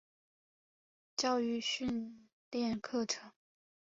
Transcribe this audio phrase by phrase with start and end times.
[1.15, 3.31] 教育训练课程